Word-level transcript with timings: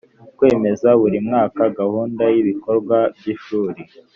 kwemeza 0.37 0.89
buri 0.99 1.17
mwaka 1.27 1.61
gahunda 1.79 2.23
y 2.33 2.37
ibikorwa 2.41 2.97
by 3.17 3.25
ishuri 3.33 3.79